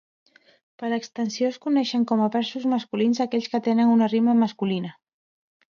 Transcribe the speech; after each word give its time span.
Per 0.83 0.87
extensió 0.95 1.51
es 1.51 1.59
coneixen 1.67 2.07
com 2.13 2.23
a 2.23 2.31
versos 2.39 2.67
masculins 2.73 3.23
aquells 3.27 3.53
que 3.53 3.65
tenen 3.69 3.95
una 3.99 4.13
rima 4.17 4.39
masculina. 4.45 4.99